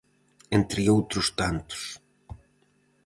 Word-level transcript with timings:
Entre 0.57 0.81
outros 0.95 1.27
tantos. 1.39 1.83